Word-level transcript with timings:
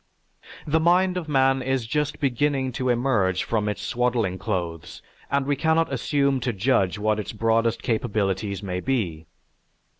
The 0.65 0.79
mind 0.79 1.15
of 1.15 1.29
man 1.29 1.61
is 1.61 1.85
just 1.85 2.19
beginning 2.19 2.71
to 2.71 2.89
emerge 2.89 3.43
from 3.43 3.69
its 3.69 3.83
swaddling 3.83 4.39
clothes 4.39 5.03
and 5.29 5.45
we 5.45 5.55
cannot 5.55 5.93
assume 5.93 6.39
to 6.39 6.51
judge 6.51 6.97
what 6.97 7.19
its 7.19 7.33
broadest 7.33 7.83
capabilities 7.83 8.63
may 8.63 8.79
be. 8.79 9.27